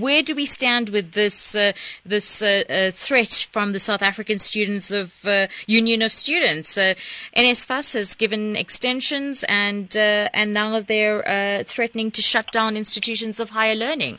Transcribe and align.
Where 0.00 0.22
do 0.22 0.34
we 0.34 0.46
stand 0.46 0.88
with 0.88 1.12
this 1.12 1.54
uh, 1.54 1.72
this 2.04 2.40
uh, 2.40 2.64
uh, 2.68 2.90
threat 2.92 3.46
from 3.50 3.72
the 3.72 3.78
South 3.78 4.02
African 4.02 4.38
Students 4.38 4.90
of 4.90 5.24
uh, 5.26 5.48
Union 5.66 6.00
of 6.02 6.12
Students? 6.12 6.78
Uh, 6.78 6.94
NSFAS 7.36 7.92
has 7.94 8.14
given 8.14 8.56
extensions, 8.56 9.44
and 9.48 9.94
uh, 9.96 10.28
and 10.32 10.54
now 10.54 10.80
they're 10.80 11.64
threatening 11.64 12.10
to 12.12 12.22
shut 12.22 12.50
down 12.52 12.76
institutions 12.76 13.38
of 13.38 13.50
higher 13.50 13.74
learning. 13.74 14.18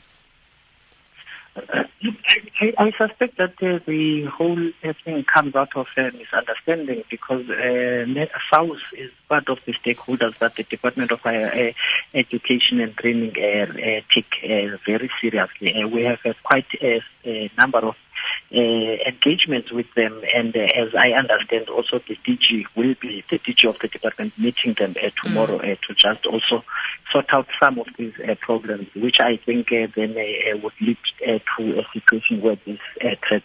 I, 1.56 2.74
I, 2.78 2.92
suspect 2.98 3.38
that 3.38 3.54
uh, 3.62 3.80
the 3.86 4.26
whole 4.26 4.72
thing 5.06 5.24
comes 5.24 5.56
out 5.56 5.76
of 5.76 5.86
a 5.98 6.12
misunderstanding 6.12 7.04
because 7.10 7.48
uh, 7.50 8.06
SAUS 8.50 8.80
is 8.98 9.12
part 9.30 9.48
of 9.50 9.60
the 9.66 9.74
stakeholders 9.74 10.38
that 10.40 10.56
the 10.56 10.64
Department 10.64 11.12
of 11.12 11.20
Higher 11.20 11.74
uh, 11.74 12.18
Education 12.18 12.80
and 12.80 12.96
Training 12.98 13.34
uh, 13.38 13.72
uh, 13.72 14.02
take 14.10 14.34
uh, 14.44 14.78
very 14.86 15.12
seriously. 15.22 15.84
we 15.86 16.04
have 16.04 16.20
quite 16.44 16.66
a, 16.82 17.02
a 17.26 17.52
number 17.58 17.80
of 17.80 17.96
uh, 18.54 18.58
engagements 19.08 19.72
with 19.72 19.88
them. 19.96 20.22
And 20.34 20.56
uh, 20.56 20.68
as 20.76 20.94
I 20.98 21.12
understand, 21.12 21.70
also 21.70 22.00
the 22.08 22.16
DG 22.26 22.66
will 22.76 22.96
be 23.02 23.24
the 23.30 23.40
DG 23.40 23.68
of 23.68 23.80
the 23.80 23.88
department 23.88 24.38
meeting 24.38 24.76
them 24.78 24.96
uh, 25.04 25.10
tomorrow 25.24 25.60
mm. 25.60 25.80
to 25.88 25.94
just 25.96 26.26
also 26.26 26.64
sort 27.12 27.26
out 27.32 27.48
some 27.62 27.80
of 27.80 27.88
these 27.98 28.14
problems, 28.42 28.88
which 28.96 29.20
I 29.20 29.38
think 29.38 29.70
then 29.70 30.16
would 30.64 30.74
lead 30.82 30.98
to 31.26 31.80
a 31.80 31.86
situation 31.94 32.42
where 32.42 32.58
this 32.66 32.80
threat 33.28 33.44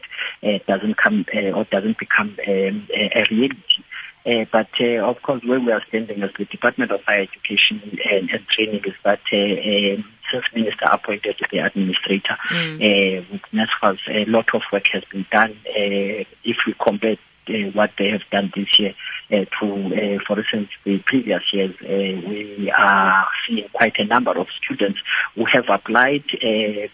doesn't 0.66 0.96
come 0.96 1.24
or 1.54 1.64
doesn't 1.64 1.98
become 1.98 2.36
um, 2.46 2.88
a 2.92 3.24
reality. 3.30 3.82
Uh, 4.28 4.44
but 4.52 4.68
uh, 4.80 5.08
of 5.08 5.22
course, 5.22 5.42
where 5.44 5.60
we 5.60 5.72
are 5.72 5.82
standing 5.88 6.22
as 6.22 6.30
the 6.38 6.44
Department 6.44 6.90
of 6.90 7.00
Higher 7.04 7.22
Education 7.22 7.98
and, 8.10 8.28
and 8.28 8.46
Training 8.48 8.82
is 8.84 8.94
that 9.02 9.20
uh, 9.32 10.02
since 10.32 10.45
Minister 10.55 10.87
appointed 10.91 11.37
the 11.50 11.59
administrator 11.59 12.36
mm. 12.50 13.30
with 13.30 13.42
NSFAS, 13.52 13.98
a 14.09 14.30
lot 14.30 14.46
of 14.55 14.62
work 14.73 14.86
has 14.92 15.05
been 15.10 15.27
done. 15.30 15.56
if 15.64 16.56
we 16.66 16.75
compare 16.83 17.16
uh, 17.48 17.70
what 17.72 17.91
they 17.98 18.08
have 18.08 18.20
done 18.30 18.52
this 18.55 18.78
year 18.78 18.94
uh, 19.33 19.44
to, 19.58 19.67
uh, 19.67 20.19
for 20.27 20.39
instance, 20.39 20.69
the 20.84 20.98
previous 21.06 21.42
years. 21.52 21.75
we 21.80 22.70
are 22.77 23.27
seeing 23.47 23.67
quite 23.72 23.94
a 23.98 24.05
number 24.05 24.39
of 24.39 24.47
students 24.62 24.98
who 25.34 25.47
have 25.47 25.64
applied, 25.70 26.25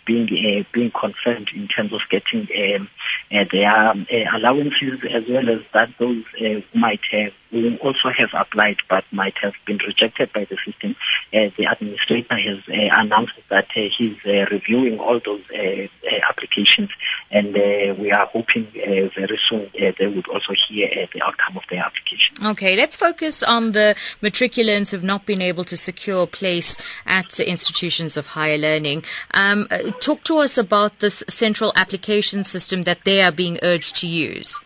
being 0.07 0.65
being 0.73 0.93
confirmed 0.93 1.51
in 1.55 1.67
terms 1.67 1.93
of 1.93 2.01
getting 2.11 2.47
um, 2.77 2.89
Eh, 3.31 3.45
their 3.51 3.91
eh, 4.11 4.25
allowances, 4.37 5.01
as 5.11 5.25
well 5.29 5.49
as 5.49 5.61
that 5.73 5.89
those 5.99 6.25
who 6.39 6.63
might 6.75 7.01
have 7.11 7.33
who 7.51 7.77
also 7.79 8.11
have 8.17 8.31
applied 8.35 8.77
but 8.91 9.05
might 9.13 9.35
have 9.41 9.55
been 9.67 9.79
rejected 9.87 10.31
by 10.33 10.45
the 10.45 10.57
system. 10.67 10.95
Uh, 11.33 11.49
the 11.57 11.65
administrator 11.65 12.37
has 12.37 12.59
uh, 12.69 13.01
announced 13.01 13.33
that 13.49 13.67
uh, 13.77 13.81
he's 13.97 14.17
reviewing 14.51 14.99
all 14.99 15.21
those 15.25 15.43
applications 16.29 16.91
and 17.31 17.55
we 17.99 18.11
are 18.11 18.27
hoping 18.27 18.67
very 18.75 19.39
soon 19.49 19.71
they 19.73 20.07
would 20.07 20.29
also 20.29 20.53
hear 20.69 20.89
the 21.15 21.23
outcome 21.23 21.57
of 21.57 21.63
their 21.71 21.79
application. 21.85 22.04
Okay, 22.45 22.77
let's 22.77 22.95
focus 22.95 23.43
on 23.43 23.73
the 23.73 23.95
matriculants 24.23 24.91
who've 24.91 25.03
not 25.03 25.25
been 25.25 25.41
able 25.41 25.65
to 25.65 25.79
secure 25.79 26.25
a 26.25 26.27
place 26.27 26.77
at 27.07 27.41
institutions 27.41 28.19
of 28.19 28.27
higher 28.27 28.59
learning. 28.59 29.03
Um, 29.33 29.67
talk 30.01 30.25
to 30.25 30.39
us 30.39 30.59
about 30.59 30.99
this 30.99 31.25
central 31.27 31.73
application 31.75 32.45
system 32.45 32.83
that 32.83 32.99
they 33.05 33.23
are 33.23 33.33
being 33.33 33.59
urged 33.63 33.97
to 33.97 34.07
use. 34.07 34.61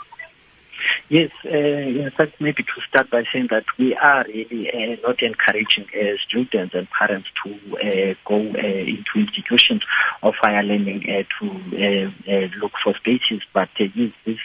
Yes, 1.08 1.30
uh, 1.44 1.48
in 1.48 2.10
fact, 2.16 2.40
maybe 2.40 2.64
to 2.64 2.80
start 2.88 3.10
by 3.10 3.22
saying 3.32 3.46
that 3.50 3.64
we 3.78 3.94
are 3.94 4.24
really 4.26 4.70
uh, 4.70 4.96
not 5.06 5.22
encouraging 5.22 5.86
uh, 5.94 6.16
students 6.26 6.74
and 6.74 6.86
parents 6.90 7.28
to 7.44 7.50
uh, 7.76 8.14
go 8.26 8.36
uh, 8.36 8.58
into 8.58 9.10
institutions 9.14 9.82
of 10.22 10.34
higher 10.40 10.62
learning 10.62 11.04
uh, 11.08 11.22
to 11.38 12.12
look 12.60 12.72
for 12.82 12.92
spaces, 12.94 13.40
but 13.54 13.68
use 13.78 14.12
this 14.26 14.38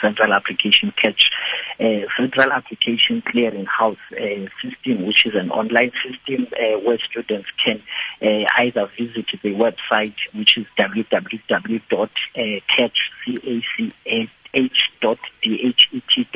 central 0.00 0.32
application 0.32 0.92
catch 1.00 1.30
uh, 1.80 2.06
central 2.16 2.52
application 2.52 3.22
clearing 3.26 3.66
house 3.66 3.96
uh, 4.12 4.46
system 4.62 5.06
which 5.06 5.26
is 5.26 5.34
an 5.34 5.50
online 5.50 5.92
system 6.04 6.46
uh, 6.52 6.78
where 6.80 6.98
students 7.10 7.48
can 7.64 7.82
uh, 8.22 8.44
either 8.58 8.90
visit 8.98 9.26
the 9.42 9.54
website 9.54 10.14
which 10.34 10.56
is 10.58 10.66
www.catch.cac 10.78 11.88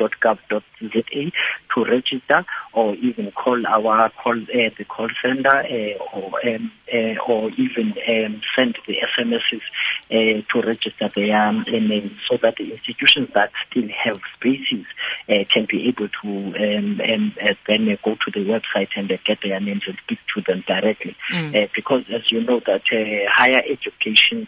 h.dhet.gov.za 0.03 1.31
to 1.73 1.83
register 1.85 2.45
or 2.73 2.95
even 2.95 3.31
call 3.31 3.65
our 3.67 4.11
call 4.21 4.37
uh, 4.37 4.69
the 4.77 4.85
call 4.85 5.09
center 5.21 5.49
uh, 5.49 6.17
or 6.17 6.31
um, 6.47 6.71
uh, 6.93 7.15
or 7.27 7.49
even 7.51 7.93
um, 8.07 8.41
send 8.55 8.77
the 8.87 8.95
SMSs 9.17 9.61
uh, 10.11 10.41
to 10.51 10.67
register 10.67 11.09
their 11.15 11.47
um, 11.47 11.65
names 11.71 12.11
so 12.29 12.37
that 12.41 12.55
the 12.57 12.71
institutions 12.71 13.29
that 13.33 13.51
still 13.69 13.87
have 14.03 14.19
spaces 14.35 14.85
uh, 15.29 15.43
can 15.51 15.65
be 15.69 15.87
able 15.87 16.07
to 16.21 16.27
um, 16.27 17.01
um, 17.01 17.33
uh, 17.41 17.53
then 17.67 17.97
go 18.03 18.15
to 18.15 18.31
the 18.33 18.45
website 18.45 18.89
and 18.95 19.09
get 19.25 19.39
their 19.43 19.59
names 19.59 19.83
and 19.87 19.97
speak 20.03 20.19
to 20.35 20.41
them 20.41 20.63
directly. 20.67 21.15
Mm. 21.31 21.69
because 21.75 22.03
as 22.13 22.31
you 22.31 22.43
know 22.43 22.59
that 22.65 22.81
higher 23.29 23.61
education 23.69 24.47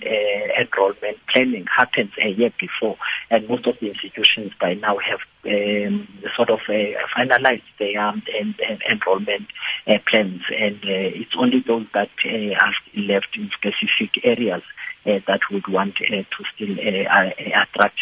enrollment 0.59 1.17
planning 1.31 1.65
happens 1.75 2.11
a 2.21 2.29
year 2.29 2.51
before 2.59 2.97
and 3.29 3.47
most 3.47 3.65
of 3.67 3.75
the 3.79 3.87
institutions 3.87 4.51
by 4.59 4.73
now 4.73 4.97
have 4.97 5.19
um, 5.45 6.07
sort 6.35 6.49
of 6.49 6.59
uh, 6.67 6.73
finalized 7.15 7.63
their 7.79 7.99
um, 7.99 8.21
en- 8.39 8.55
en- 8.67 8.79
enrollment 8.89 9.47
uh, 9.87 9.97
plans, 10.07 10.41
and 10.57 10.77
uh, 10.83 11.19
it's 11.21 11.35
only 11.37 11.63
those 11.65 11.85
that 11.93 12.09
uh, 12.25 12.65
are 12.65 12.73
left 12.95 13.35
in 13.35 13.49
specific 13.57 14.23
areas 14.23 14.63
uh, 15.05 15.19
that 15.27 15.41
would 15.51 15.67
want 15.67 15.95
uh, 16.01 16.07
to 16.15 16.43
still 16.53 16.75
attract 16.79 17.99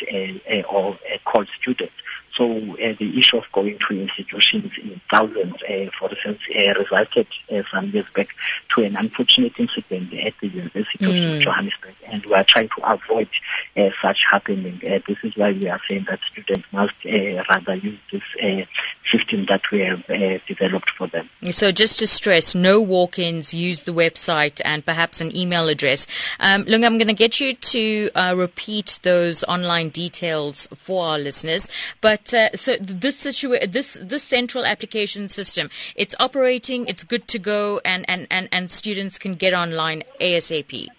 or 0.69 0.97
call 1.25 1.45
students. 1.59 1.93
So 2.37 2.45
uh, 2.49 2.95
the 2.99 3.13
issue 3.17 3.37
of 3.37 3.43
going 3.51 3.77
to 3.87 4.01
institutions 4.01 4.71
in 4.81 4.99
thousands, 5.11 5.55
uh, 5.69 5.91
for 5.99 6.09
instance, 6.09 6.39
uh, 6.49 6.79
resulted 6.79 7.27
some 7.71 7.89
years 7.89 8.07
back 8.15 8.29
to 8.75 8.83
an 8.83 8.95
unfortunate 8.95 9.53
incident 9.57 10.13
at 10.13 10.33
the 10.41 10.47
University 10.47 11.05
mm. 11.05 11.35
of 11.37 11.41
Johannesburg, 11.43 11.93
and 12.07 12.25
we 12.25 12.33
are 12.33 12.43
trying 12.43 12.69
to 12.69 12.91
avoid 12.91 13.29
such 14.01 14.17
happening. 14.29 14.79
this 14.81 15.17
is 15.23 15.35
why 15.35 15.51
we 15.51 15.67
are 15.67 15.81
saying 15.89 16.05
that 16.09 16.19
students 16.31 16.65
must 16.71 16.93
rather 17.49 17.75
use 17.75 17.99
this 18.11 18.21
system 19.11 19.45
that 19.49 19.61
we 19.71 19.79
have 19.81 20.05
developed 20.47 20.91
for 20.97 21.07
them. 21.07 21.29
So 21.51 21.71
just 21.71 21.99
to 21.99 22.07
stress, 22.07 22.55
no 22.55 22.79
walk-ins, 22.81 23.53
use 23.53 23.83
the 23.83 23.93
website 23.93 24.61
and 24.63 24.85
perhaps 24.85 25.21
an 25.21 25.35
email 25.35 25.67
address. 25.67 26.07
Um, 26.39 26.65
Lunga, 26.67 26.87
I'm 26.87 26.97
going 26.97 27.07
to 27.07 27.13
get 27.13 27.39
you 27.39 27.55
to 27.55 28.09
uh, 28.15 28.33
repeat 28.35 28.99
those 29.03 29.43
online 29.45 29.89
details 29.89 30.67
for 30.75 31.05
our 31.05 31.19
listeners, 31.19 31.67
but 32.01 32.33
uh, 32.33 32.55
so 32.55 32.75
this 32.79 33.23
situa- 33.23 33.71
this 33.71 33.97
this 34.01 34.23
central 34.23 34.65
application 34.65 35.29
system, 35.29 35.69
it's 35.95 36.15
operating, 36.19 36.85
it's 36.87 37.03
good 37.03 37.27
to 37.29 37.39
go, 37.39 37.81
and 37.85 38.05
and 38.09 38.27
and, 38.29 38.49
and 38.51 38.71
students 38.71 39.17
can 39.17 39.35
get 39.35 39.53
online 39.53 40.03
ASAP. 40.21 40.89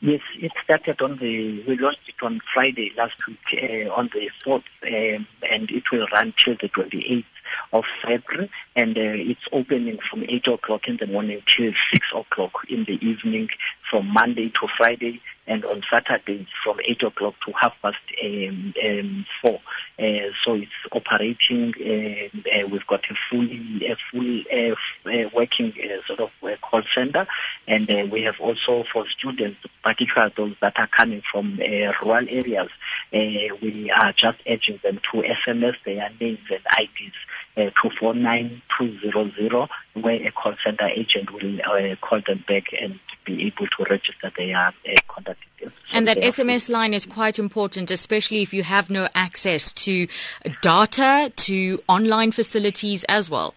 Yes, 0.00 0.20
it 0.38 0.52
started 0.62 1.00
on 1.00 1.16
the, 1.18 1.64
we 1.66 1.78
launched 1.78 2.06
it 2.06 2.22
on 2.22 2.40
Friday 2.52 2.92
last 2.98 3.14
week 3.26 3.38
uh, 3.54 3.90
on 3.94 4.10
the 4.12 4.28
4th, 4.44 4.62
um, 4.84 5.26
and 5.50 5.70
it 5.70 5.84
will 5.90 6.06
run 6.12 6.34
till 6.36 6.54
the 6.60 6.68
28th 6.68 7.24
of 7.72 7.84
February, 8.02 8.50
and 8.74 8.96
uh, 8.96 9.00
it's 9.00 9.40
opening 9.52 9.98
from 10.10 10.24
8 10.28 10.48
o'clock 10.48 10.82
in 10.86 10.98
the 11.00 11.06
morning 11.06 11.40
till 11.46 11.72
6 11.92 12.06
o'clock 12.14 12.52
in 12.68 12.84
the 12.84 12.98
evening 13.00 13.48
from 13.90 14.06
Monday 14.12 14.50
to 14.50 14.68
Friday, 14.76 15.22
and 15.46 15.64
on 15.64 15.82
Saturdays 15.90 16.46
from 16.62 16.78
8 16.86 17.02
o'clock 17.04 17.34
to 17.46 17.52
half 17.52 17.72
past 17.80 17.96
um, 18.22 18.74
um, 18.84 19.26
4. 19.40 19.60
Uh, 19.98 20.02
so 20.44 20.54
it's 20.54 20.70
operating, 20.92 21.72
uh, 21.80 22.50
uh 22.50 22.68
we've 22.68 22.86
got 22.86 23.04
a 23.10 23.14
fully, 23.30 23.80
a 23.86 23.96
full 24.10 24.42
uh, 24.52 24.74
uh, 25.08 25.30
working 25.34 25.72
sort 26.06 26.20
of 26.20 26.30
call 26.60 26.82
center, 26.94 27.26
and 27.66 27.88
we 28.10 28.22
have 28.22 28.36
also 28.40 28.84
for 28.92 29.04
students, 29.18 29.58
particularly 29.82 30.32
those 30.36 30.54
that 30.60 30.74
are 30.76 30.88
coming 30.88 31.22
from 31.30 31.58
rural 31.58 32.26
areas, 32.28 32.68
we 33.12 33.90
are 33.90 34.12
just 34.12 34.38
urging 34.48 34.78
them 34.82 35.00
to 35.10 35.22
SMS 35.22 35.74
their 35.84 36.10
names 36.20 36.38
and 36.50 36.60
IDs 36.78 37.14
uh, 37.56 37.70
249200 37.82 39.68
where 39.94 40.26
a 40.26 40.30
call 40.30 40.54
center 40.62 40.88
agent 40.88 41.32
will 41.32 41.58
uh, 41.62 41.96
call 41.96 42.20
them 42.26 42.44
back 42.46 42.64
and 42.80 43.00
be 43.24 43.46
able 43.46 43.66
to 43.66 43.84
register 43.88 44.30
their 44.36 44.56
uh, 44.56 44.72
contact 45.08 45.40
details. 45.58 45.72
And 45.92 46.06
that 46.06 46.18
SMS 46.18 46.68
line 46.68 46.92
is 46.92 47.06
quite 47.06 47.38
important, 47.38 47.90
especially 47.90 48.42
if 48.42 48.52
you 48.52 48.62
have 48.62 48.90
no 48.90 49.08
access 49.14 49.72
to 49.72 50.06
data, 50.60 51.32
to 51.34 51.82
online 51.88 52.30
facilities 52.32 53.04
as 53.04 53.30
well. 53.30 53.54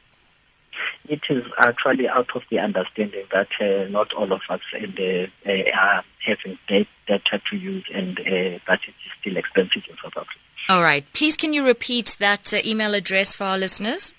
It 1.10 1.22
is 1.30 1.44
actually 1.58 2.08
out 2.08 2.30
of 2.36 2.44
the 2.52 2.60
understanding 2.60 3.26
that 3.34 3.48
uh, 3.60 3.90
not 3.90 4.14
all 4.14 4.32
of 4.32 4.42
us 4.50 4.62
in 4.80 4.94
the, 4.96 5.28
uh, 5.44 5.76
are 5.76 6.04
having 6.24 6.58
data 6.68 7.42
to 7.50 7.58
use 7.58 7.84
and 7.94 8.20
uh, 8.20 8.60
that 8.68 8.80
it 8.88 8.94
is 8.94 9.12
still 9.20 9.36
expensive 9.36 9.82
in 9.90 9.96
South 10.04 10.14
Africa. 10.16 10.40
All 10.70 10.84
right. 10.84 11.04
Please, 11.14 11.36
can 11.36 11.54
you 11.54 11.66
repeat 11.66 12.16
that 12.20 12.54
uh, 12.54 12.58
email 12.64 12.94
address 12.94 13.36
for 13.36 13.46
our 13.46 13.58
listeners? 13.58 14.14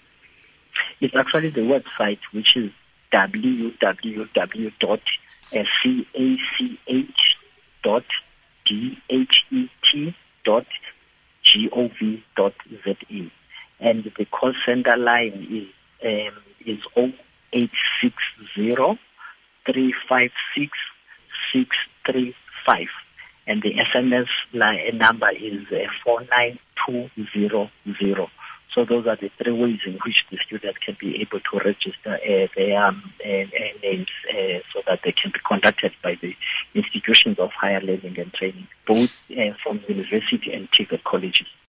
It's 1.01 1.15
actually 1.17 1.51
the 1.51 1.61
website, 1.61 2.19
which 2.33 2.57
is 2.57 2.73
Z-E. 12.85 13.31
And 13.81 14.05
the 14.05 14.25
call 14.27 14.53
center 14.67 14.97
line 14.97 15.47
is 15.51 15.69
um, 16.05 16.43
is 16.67 16.81
0860 16.97 18.99
356 19.67 20.79
635 21.53 22.89
and 23.47 23.63
the 23.63 23.75
SMS 23.75 24.27
line, 24.53 24.99
number 24.99 25.31
is 25.31 25.67
uh, 25.73 25.87
49200. 26.05 28.29
So 28.75 28.85
those 28.85 29.07
are 29.09 29.17
the 29.17 29.31
three 29.43 29.53
ways 29.53 29.81
in 29.85 29.99
which 30.07 30.25
the 30.31 30.39
student 30.47 30.81
can 30.81 30.97
be 31.01 31.21
able 31.21 31.41
to 31.41 31.59
register 31.59 32.15
uh, 32.15 32.47
their 32.57 32.85
um, 32.85 33.13
uh, 33.25 33.29
uh 33.29 33.73
names 33.83 34.07
uh, 34.31 34.61
so 34.73 34.81
that 34.87 35.01
they 35.05 35.11
can 35.11 35.33
be 35.33 35.41
contacted 35.41 35.93
by 36.05 36.15
the 36.23 36.37
institutions 36.75 37.41
of 37.41 37.51
higher 37.51 37.81
learning 37.81 38.17
and 38.21 38.33
training, 38.33 38.69
both 38.87 39.11
uh, 39.33 39.55
from 39.65 39.81
university 39.89 40.53
and 40.53 40.71
TVET 40.71 41.03
colleges. 41.03 41.49